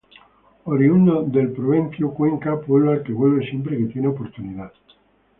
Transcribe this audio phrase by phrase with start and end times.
[0.65, 4.71] Oriundo de El Provencio, Cuenca, pueblo al que vuelve siempre que tiene oportunidad.